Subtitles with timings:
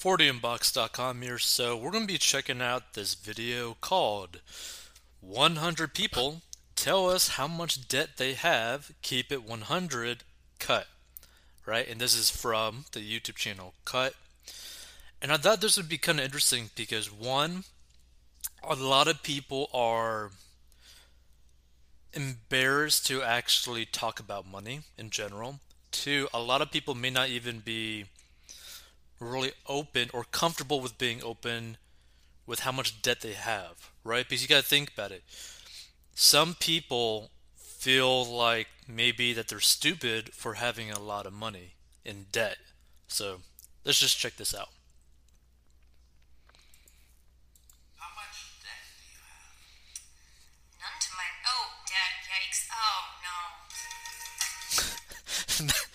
[0.00, 1.38] 40inbox.com here.
[1.38, 4.40] So we're going to be checking out this video called
[5.20, 6.40] 100 People
[6.74, 10.24] Tell Us How Much Debt They Have, Keep It 100,
[10.58, 10.86] Cut.
[11.66, 11.86] Right?
[11.86, 14.14] And this is from the YouTube channel Cut.
[15.20, 17.64] And I thought this would be kind of interesting because one,
[18.64, 20.30] a lot of people are
[22.14, 25.60] embarrassed to actually talk about money in general.
[25.92, 28.06] Two, a lot of people may not even be
[29.20, 31.76] really open or comfortable with being open
[32.46, 34.26] with how much debt they have, right?
[34.28, 35.22] Because you got to think about it.
[36.14, 42.26] Some people feel like maybe that they're stupid for having a lot of money in
[42.32, 42.56] debt.
[43.08, 43.40] So
[43.84, 44.70] let's just check this out.
[47.96, 49.54] How much debt do you have?
[50.80, 51.28] None to my.
[51.46, 52.66] Oh, Dad, yikes.
[52.72, 53.00] Oh,
[55.66, 55.74] no.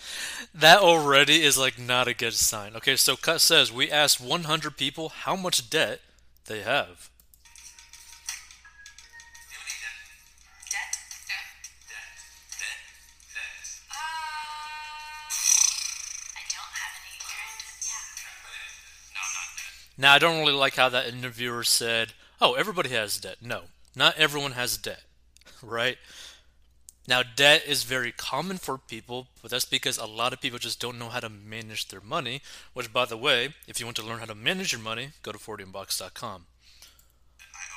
[0.56, 2.74] that already is like not a good sign.
[2.76, 6.00] Okay, so Cut says we asked 100 people how much debt
[6.46, 7.10] they have.
[19.98, 23.38] Now, I don't really like how that interviewer said, oh, everybody has debt.
[23.40, 23.62] No,
[23.94, 25.02] not everyone has debt,
[25.62, 25.96] right?
[27.08, 30.80] Now, debt is very common for people, but that's because a lot of people just
[30.80, 32.42] don't know how to manage their money.
[32.72, 35.30] Which, by the way, if you want to learn how to manage your money, go
[35.30, 36.46] to 40inbox.com.
[37.40, 37.76] I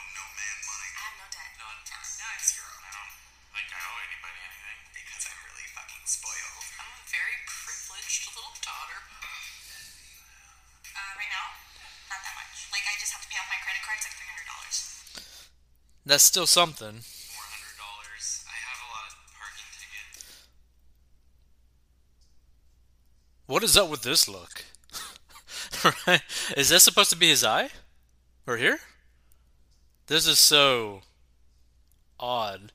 [16.41, 17.18] owe no
[23.49, 24.63] What is up with this look?
[26.05, 26.21] right?
[26.55, 27.71] Is that supposed to be his eye?
[28.45, 28.77] Or here?
[30.05, 31.01] This is so
[32.19, 32.71] odd.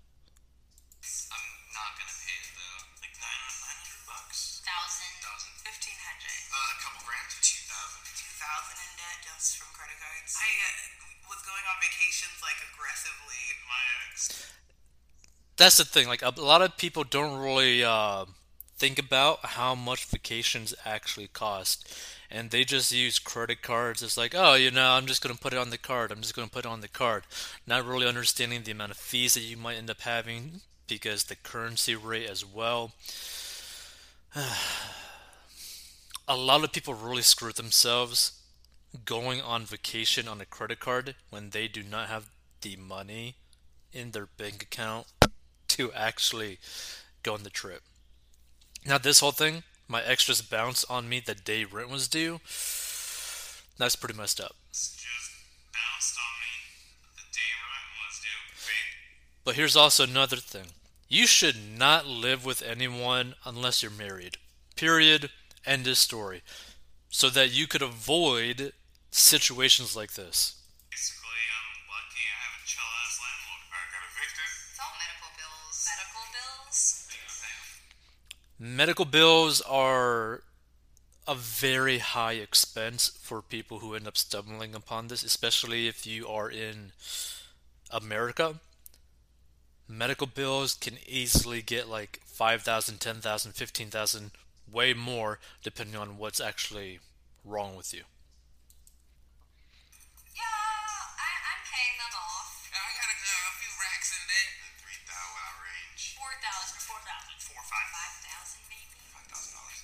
[15.57, 16.09] That's the thing.
[16.09, 18.25] Like a lot of people don't really uh,
[18.77, 21.93] think about how much vacations actually cost,
[22.31, 24.03] and they just use credit cards.
[24.03, 26.11] It's like, oh, you know, I'm just gonna put it on the card.
[26.11, 27.25] I'm just gonna put it on the card,
[27.67, 31.37] not really understanding the amount of fees that you might end up having because the
[31.37, 32.93] currency rate as well.
[36.29, 38.41] a lot of people really screw themselves
[39.05, 42.31] going on vacation on a credit card when they do not have
[42.61, 43.37] the money
[43.93, 45.07] in their bank account
[45.69, 46.59] to actually
[47.23, 47.83] go on the trip.
[48.87, 52.41] Now, this whole thing, my extras bounced on me the day rent was due.
[53.79, 54.55] That's pretty messed up.
[54.71, 55.05] Was due.
[59.45, 60.67] But here's also another thing
[61.09, 64.39] you should not live with anyone unless you're married.
[64.77, 65.31] Period.
[65.67, 66.43] End of story.
[67.09, 68.73] So that you could avoid
[69.11, 70.57] situations like this.
[78.67, 80.43] Medical bills are
[81.29, 86.27] a very high expense for people who end up stumbling upon this, especially if you
[86.27, 86.93] are in
[87.91, 88.55] America.
[89.87, 94.31] Medical bills can easily get like 5,000, 10,000, 15,000,
[94.73, 97.01] way more depending on what's actually
[97.45, 98.05] wrong with you.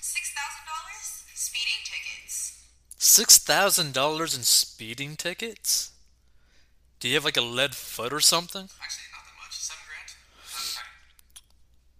[0.01, 1.35] $6,000?
[1.35, 2.63] Speeding tickets.
[2.99, 5.91] $6,000 in speeding tickets?
[7.01, 8.69] Do you have like a lead foot or something?
[8.79, 9.53] Actually, not that much.
[9.57, 10.13] Seven grand.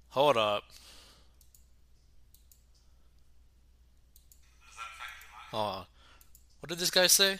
[0.10, 0.64] Hold up.
[4.62, 5.50] does that affect your life?
[5.52, 5.86] Hold on.
[6.60, 7.40] What did this guy say?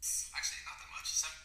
[0.00, 1.12] Actually, not that much.
[1.12, 1.36] Seven.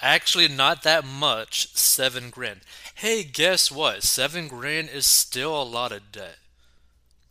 [0.00, 1.76] Actually, not that much.
[1.76, 2.60] Seven grand.
[3.00, 4.02] Hey, guess what?
[4.02, 6.36] Seven grand is still a lot of debt.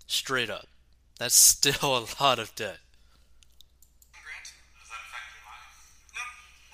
[0.07, 0.65] Straight up.
[1.19, 2.79] That's still a lot of debt.
[4.01, 4.49] Seven grand.
[4.73, 5.69] Does that affect your life?
[6.15, 6.21] No.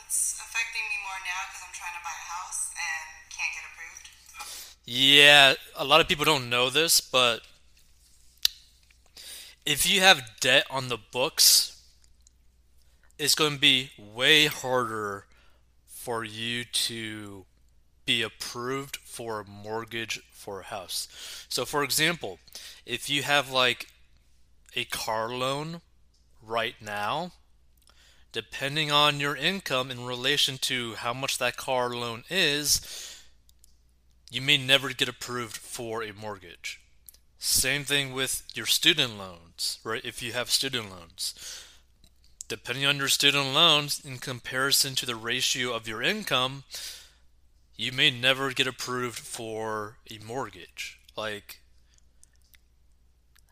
[0.05, 3.67] It's affecting me more now because I'm trying to buy a house and can't get
[3.67, 4.07] approved.
[4.85, 7.41] Yeah, a lot of people don't know this, but
[9.65, 11.83] if you have debt on the books,
[13.19, 15.25] it's going to be way harder
[15.85, 17.45] for you to
[18.05, 21.07] be approved for a mortgage for a house.
[21.49, 22.39] So, for example,
[22.85, 23.87] if you have like
[24.75, 25.81] a car loan
[26.41, 27.31] right now,
[28.31, 33.21] depending on your income in relation to how much that car loan is,
[34.29, 36.81] you may never get approved for a mortgage.
[37.39, 40.03] Same thing with your student loans, right?
[40.03, 41.63] If you have student loans,
[42.47, 46.63] depending on your student loans in comparison to the ratio of your income,
[47.77, 50.99] you may never get approved for a mortgage.
[51.15, 51.61] Like,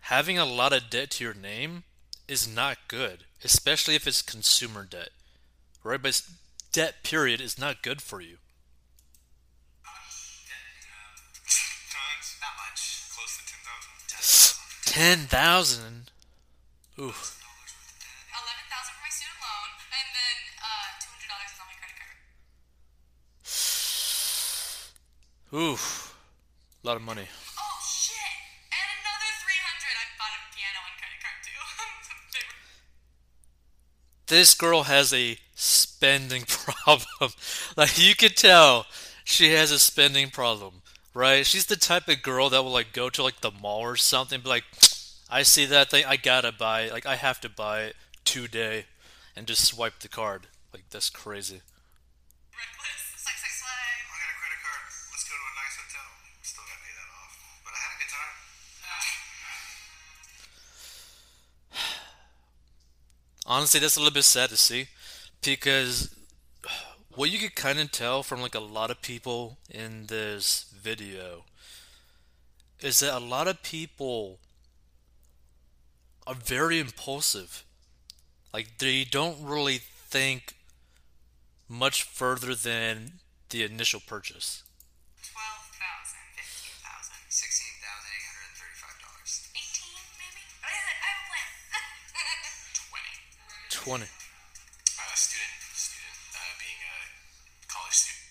[0.01, 1.83] having a lot of debt to your name
[2.27, 5.09] is not good, especially if it's consumer debt,
[5.83, 6.01] right?
[6.01, 6.21] But
[6.71, 8.37] debt, period, is not good for you.
[11.91, 13.09] Tons, not much.
[13.13, 13.43] Close to
[14.85, 16.11] ten thousand.
[16.97, 17.33] Ten
[25.53, 25.77] Ooh.
[26.83, 27.27] A lot of money.
[27.59, 28.15] Oh shit!
[28.71, 29.93] And another three hundred.
[29.95, 31.53] I bought a piano on credit card too.
[34.27, 37.31] This girl has a spending problem.
[37.77, 38.85] like you could tell
[39.23, 40.81] she has a spending problem,
[41.13, 41.45] right?
[41.45, 44.41] She's the type of girl that will like go to like the mall or something,
[44.41, 44.63] be like,
[45.29, 46.93] I see that thing, I gotta buy it.
[46.93, 47.95] Like I have to buy it
[48.25, 48.85] today,
[49.35, 50.47] and just swipe the card.
[50.73, 51.61] Like that's crazy.
[52.51, 53.21] reckless.
[53.21, 53.69] Sex, sex, slay.
[53.69, 54.81] I got a credit card.
[55.11, 56.07] Let's go to a nice hotel.
[56.41, 57.33] Still gotta pay that off.
[57.63, 58.35] But I had a good time.
[63.45, 64.87] Honestly, that's a little bit sad to see
[65.41, 66.15] because
[67.15, 71.43] what you could kind of tell from like a lot of people in this video
[72.79, 74.39] is that a lot of people
[76.25, 77.63] are very impulsive.
[78.53, 80.55] Like they don't really think
[81.69, 83.13] much further than
[83.49, 84.63] the initial purchase.
[93.83, 94.03] 20.
[94.03, 94.07] Uh,
[95.13, 98.29] student, student, uh, being a college student.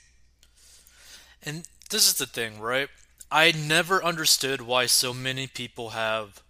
[1.43, 2.89] And this is the thing, right?
[3.31, 6.43] I never understood why so many people have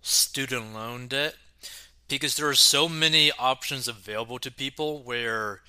[0.00, 1.34] student loan debt
[2.08, 5.60] because there are so many options available to people where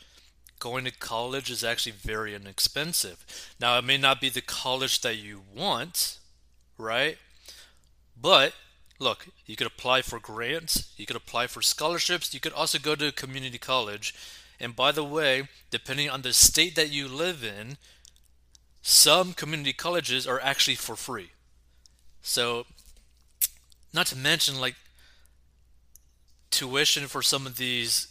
[0.57, 3.25] going to college is actually very inexpensive.
[3.59, 6.19] Now, it may not be the college that you want,
[6.77, 7.17] right?
[8.15, 8.53] But
[8.99, 12.95] look, you could apply for grants, you could apply for scholarships, you could also go
[12.95, 14.13] to community college.
[14.59, 17.77] And by the way, depending on the state that you live in,
[18.81, 21.31] some community colleges are actually for free.
[22.21, 22.65] So,
[23.93, 24.75] not to mention, like,
[26.51, 28.07] tuition for some of these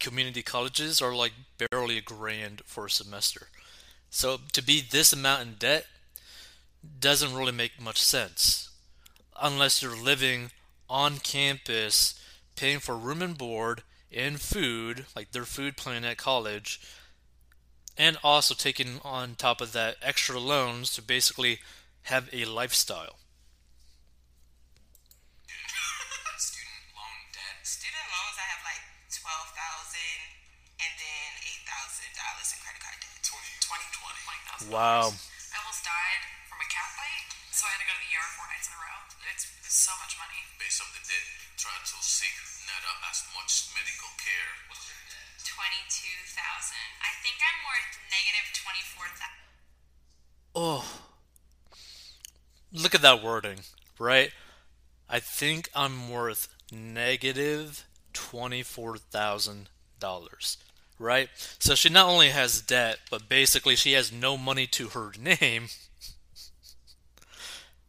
[0.00, 1.32] community colleges are like
[1.70, 3.48] barely a grand for a semester.
[4.08, 5.86] So, to be this amount in debt
[7.00, 8.67] doesn't really make much sense
[9.40, 10.50] unless you're living
[10.88, 12.18] on campus,
[12.56, 13.82] paying for room and board
[14.12, 16.80] and food, like their food plan at college,
[17.96, 21.58] and also taking on top of that extra loans to basically
[22.02, 23.18] have a lifestyle.
[26.38, 27.66] Student loan debt.
[27.66, 28.80] Student loans, I have like
[29.12, 30.18] twelve thousand,
[30.80, 33.18] and then eight thousand dollars in credit card debt.
[33.20, 33.52] Twenty.
[33.60, 34.22] Twenty, twenty.
[34.66, 35.14] Wow.
[35.14, 38.28] I almost died from a cat bite, so I had to go to the ER
[38.34, 38.97] four nights in a row.
[39.38, 40.42] It's, it's so much money.
[40.58, 42.34] Based on the debt, try to seek
[42.66, 44.50] not as much medical care.
[45.46, 46.82] Twenty-two thousand.
[46.98, 49.46] I think I'm worth negative twenty-four thousand.
[50.58, 50.82] Oh.
[52.74, 53.60] Look at that wording,
[53.98, 54.30] right?
[55.08, 60.56] I think I'm worth negative $24,000,
[60.98, 61.28] right?
[61.58, 65.68] So she not only has debt, but basically she has no money to her name.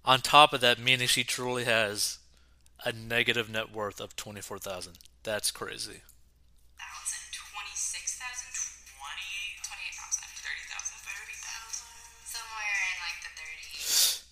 [0.09, 2.17] On top of that, meaning she truly has
[2.83, 4.97] a negative net worth of 24,000.
[5.21, 6.01] That's crazy.
[7.29, 8.49] Twenty-six thousand.
[8.89, 9.61] Twenty-eight.
[9.61, 10.25] Twenty-eight thousand.
[10.41, 10.97] Thirty thousand.
[11.05, 11.93] Thirty thousand.
[12.25, 14.23] Somewhere in like the thirties.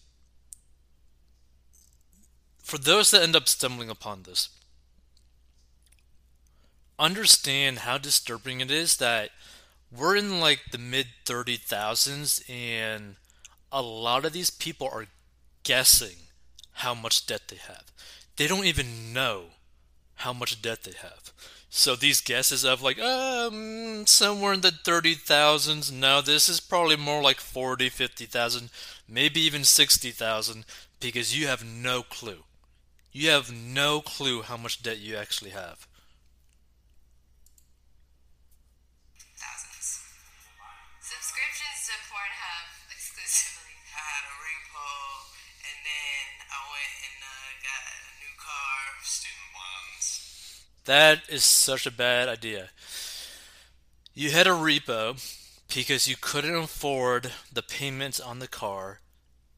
[2.63, 4.49] for those that end up stumbling upon this,
[6.97, 9.29] understand how disturbing it is that
[9.95, 13.17] we're in like the mid 30,000s and
[13.71, 15.05] a lot of these people are
[15.67, 16.15] guessing
[16.83, 17.91] how much debt they have.
[18.37, 19.47] They don't even know
[20.15, 21.33] how much debt they have.
[21.69, 27.21] So these guesses of like um somewhere in the 30,000s, no, this is probably more
[27.21, 28.69] like 40, 50,000,
[29.09, 30.65] maybe even 60,000
[31.01, 32.43] because you have no clue.
[33.11, 35.86] You have no clue how much debt you actually have.
[50.87, 52.69] That is such a bad idea.
[54.13, 55.21] You had a repo
[55.75, 59.01] because you couldn't afford the payments on the car,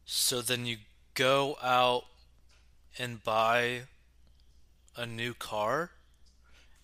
[0.05, 0.77] so then you
[1.13, 2.05] go out
[2.97, 3.81] and buy
[4.97, 5.91] a new car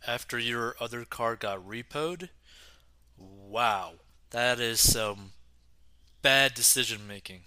[0.06, 2.30] after your other car got repoed.
[3.18, 3.94] Wow,
[4.30, 5.32] that is some
[6.22, 7.42] bad decision making.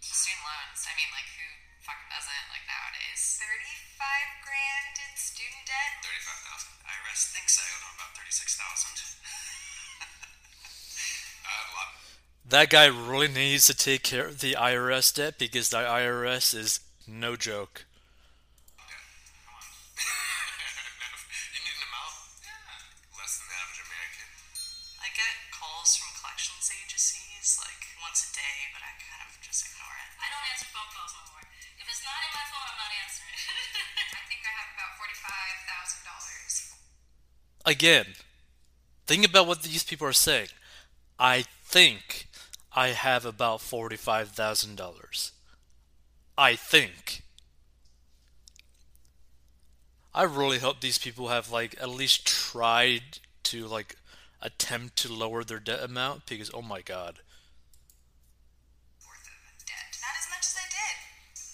[0.00, 0.84] Student loans.
[0.84, 1.35] I mean, like,
[12.46, 16.78] That guy really needs to take care of the IRS debt because the IRS is
[17.02, 17.82] no joke.
[18.78, 19.02] Okay,
[19.42, 19.66] come on.
[19.66, 22.14] you need an amount?
[22.46, 23.18] Yeah.
[23.18, 24.30] Less than the average American.
[25.02, 29.66] I get calls from collections agencies like once a day, but I kind of just
[29.66, 30.14] ignore it.
[30.22, 31.42] I don't answer phone calls no more.
[31.82, 33.42] If it's not in my phone, I'm not answering.
[34.14, 37.74] I think I have about $45,000.
[37.74, 38.14] Again,
[39.10, 40.54] think about what these people are saying.
[41.18, 42.15] I think
[42.76, 45.30] I have about $45,000.
[46.36, 47.22] I think.
[50.14, 53.96] I really hope these people have like at least tried to like
[54.42, 57.20] attempt to lower their debt amount because oh my god.
[59.00, 59.96] Worth it in debt.
[60.02, 60.96] Not as much as I did.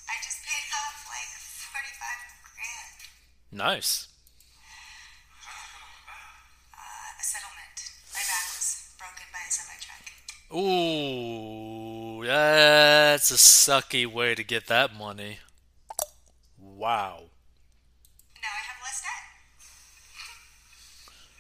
[0.08, 1.98] I just paid off like 45
[2.54, 3.76] grand.
[3.76, 4.11] Nice.
[10.54, 15.38] Ooh, that's a sucky way to get that money.
[16.60, 17.30] Wow.
[18.36, 19.24] Now I have less debt.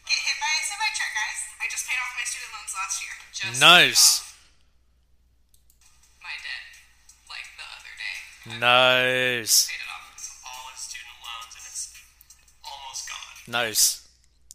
[0.08, 1.40] Get hit by a semi truck, guys.
[1.60, 3.12] I just paid off my student loans last year.
[3.36, 4.24] Just Nice.
[6.22, 6.64] My debt,
[7.28, 8.16] like the other day.
[8.64, 9.68] Nice.
[9.68, 10.08] Paid it off
[10.48, 11.92] all its student loans and it's
[12.64, 13.52] almost gone.
[13.52, 14.08] Nice.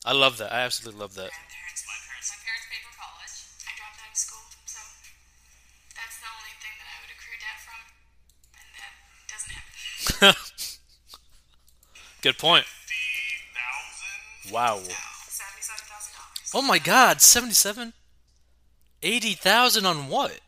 [0.03, 0.51] I love that.
[0.51, 1.29] I absolutely love that.
[12.21, 12.65] Good point.
[14.51, 14.77] Wow.
[14.77, 16.51] Seventy-seven thousand dollars.
[16.53, 17.93] Oh my god, 77?
[19.03, 20.31] 80,000 on what?
[20.31, 20.39] Eighty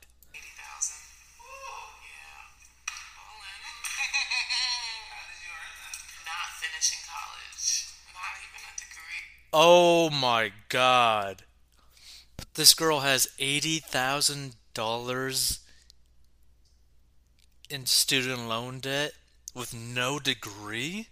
[0.56, 0.96] thousand.
[2.02, 2.48] Yeah.
[3.20, 3.62] All in.
[5.12, 6.00] How did you earn that?
[6.26, 7.92] Not finishing college.
[8.16, 9.46] Not even a degree.
[9.54, 11.44] Oh my god.
[12.56, 15.60] This girl has $80,000
[17.70, 19.14] in student loan debt
[19.54, 21.08] with no degree?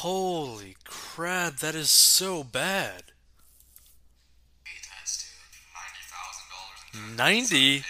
[0.00, 3.12] Holy crap, that is so bad.
[4.64, 7.02] Eight times two.
[7.04, 7.16] $90,000.
[7.18, 7.84] 90?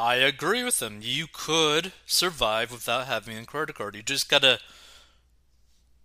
[0.00, 1.00] I agree with him.
[1.02, 3.94] You could survive without having a credit card.
[3.94, 4.58] You just gotta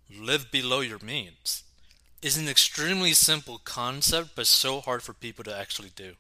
[0.10, 1.64] live below your means.
[2.22, 6.16] It's an extremely simple concept, but so hard for people to actually do.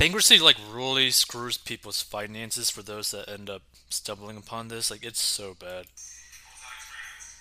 [0.00, 4.90] Bankruptcy like really screws people's finances for those that end up stumbling upon this.
[4.90, 5.84] Like it's so bad.
[5.84, 7.36] What was that experience?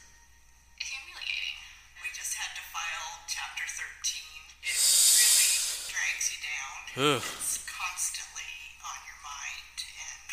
[0.75, 1.55] humiliating.
[2.03, 4.43] We just had to file Chapter 13.
[4.59, 6.75] It really drags you down.
[6.99, 7.23] Ugh.
[7.31, 8.51] It's constantly
[8.83, 10.27] on your mind, and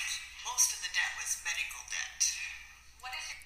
[0.50, 2.26] most of the debt was medical debt.
[3.06, 3.38] What is your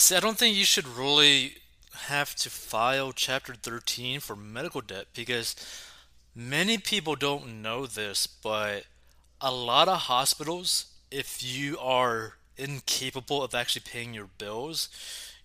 [0.00, 1.60] See, I don't think you should really
[2.08, 5.52] have to file Chapter 13 for medical debt because
[6.34, 8.84] many people don't know this, but
[9.40, 14.88] a lot of hospitals, if you are incapable of actually paying your bills,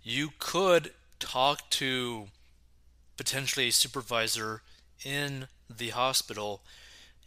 [0.04, 2.28] you could talk to
[3.18, 4.62] potentially a supervisor
[5.04, 6.62] in the hospital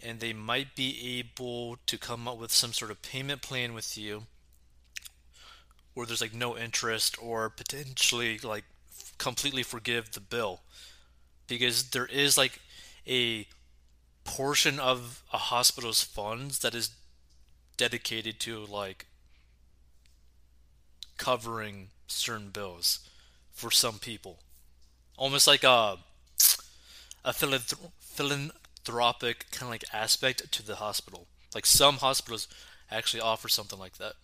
[0.03, 3.99] and they might be able to come up with some sort of payment plan with
[3.99, 4.25] you
[5.95, 8.65] where there's like no interest or potentially like
[9.19, 10.61] completely forgive the bill.
[11.47, 12.61] Because there is like
[13.07, 13.47] a
[14.25, 16.91] portion of a hospital's funds that is
[17.77, 19.07] dedicated to like
[21.17, 23.01] covering certain bills
[23.53, 24.39] for some people.
[25.17, 25.99] Almost like a
[27.25, 31.27] a philanthropic kind of like aspect to the hospital.
[31.55, 32.49] Like some hospitals
[32.91, 34.15] actually offer something like that.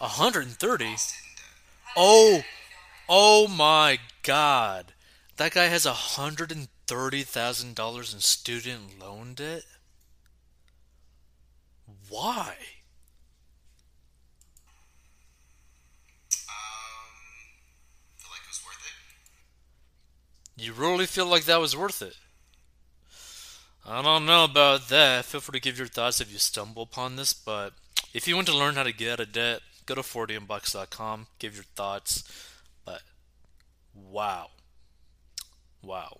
[0.00, 1.12] $130
[1.96, 2.42] oh!
[3.08, 4.92] Oh my God.
[5.36, 9.64] That guy has $130,000 in student loan debt?
[12.08, 12.54] Why?
[16.48, 16.54] Um,
[18.16, 18.94] feel like it was worth it.
[20.62, 22.16] You really feel like that was worth it?
[23.86, 25.26] I don't know about that.
[25.26, 27.74] Feel free to give your thoughts if you stumble upon this, but
[28.14, 31.54] if you want to learn how to get out of debt, go to 40inbox.com, give
[31.54, 32.24] your thoughts.
[33.94, 34.48] Wow.
[35.82, 36.10] Wow.